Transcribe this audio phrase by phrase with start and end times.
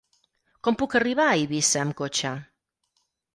[0.67, 2.33] Com puc arribar a Eivissa amb cotxe?